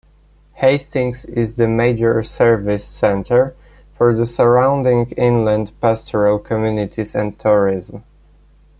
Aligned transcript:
Hastings 0.53 1.25
is 1.25 1.57
the 1.57 1.67
major 1.67 2.23
service 2.23 2.83
centre 2.83 3.55
for 3.93 4.15
the 4.15 4.25
surrounding 4.25 5.11
inland 5.11 5.79
pastoral 5.79 6.39
communities 6.39 7.13
and 7.13 7.37
tourism. 7.37 8.03